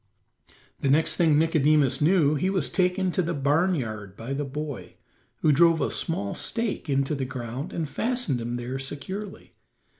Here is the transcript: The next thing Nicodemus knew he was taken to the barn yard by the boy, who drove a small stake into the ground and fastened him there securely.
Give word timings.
The 0.79 0.89
next 0.89 1.15
thing 1.15 1.37
Nicodemus 1.37 2.01
knew 2.01 2.33
he 2.33 2.49
was 2.49 2.71
taken 2.71 3.11
to 3.11 3.21
the 3.21 3.35
barn 3.35 3.75
yard 3.75 4.17
by 4.17 4.33
the 4.33 4.43
boy, 4.43 4.95
who 5.41 5.51
drove 5.51 5.79
a 5.79 5.91
small 5.91 6.33
stake 6.33 6.89
into 6.89 7.13
the 7.13 7.23
ground 7.23 7.71
and 7.71 7.87
fastened 7.87 8.41
him 8.41 8.55
there 8.55 8.79
securely. 8.79 9.53